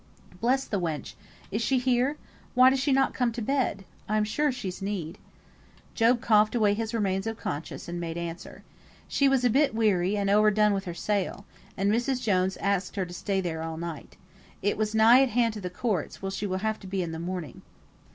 "Bless 0.39 0.65
the 0.65 0.79
wench! 0.79 1.13
Is 1.51 1.61
she 1.61 1.77
here? 1.77 2.17
Why 2.55 2.71
does 2.71 2.79
she 2.79 2.91
not 2.91 3.13
come 3.13 3.31
to 3.33 3.41
bed? 3.43 3.85
I'm 4.09 4.23
sure 4.23 4.51
she's 4.51 4.81
need." 4.81 5.19
Job 5.93 6.21
coughed 6.21 6.55
away 6.55 6.73
his 6.73 6.95
remains 6.95 7.27
of 7.27 7.37
conscience, 7.37 7.87
and 7.87 7.99
made 8.01 8.17
answer, 8.17 8.63
"She 9.07 9.29
was 9.29 9.45
a 9.45 9.49
bit 9.51 9.75
weary, 9.75 10.17
and 10.17 10.27
o'er 10.27 10.49
done 10.49 10.73
with 10.73 10.85
her 10.85 10.95
sail; 10.95 11.45
and 11.77 11.91
Mrs. 11.91 12.19
Jones 12.19 12.57
axed 12.59 12.95
her 12.95 13.05
to 13.05 13.13
stay 13.13 13.41
there 13.41 13.61
all 13.61 13.77
night. 13.77 14.17
It 14.63 14.75
was 14.75 14.95
nigh 14.95 15.21
at 15.21 15.29
hand 15.29 15.53
to 15.53 15.61
the 15.61 15.69
courts, 15.69 16.19
where 16.19 16.31
she 16.31 16.47
will 16.47 16.57
have 16.65 16.79
to 16.79 16.87
be 16.87 17.03
in 17.03 17.11
the 17.11 17.19
morning." 17.19 17.61